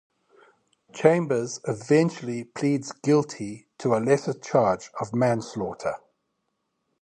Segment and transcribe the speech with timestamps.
[0.95, 5.93] Chambers eventually pleads guilty to a lesser charge of manslaughter.